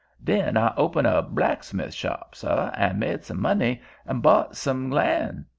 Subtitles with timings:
[0.23, 5.45] "Den I open a blacksmith shop, suh, and made some money and bought some lan'.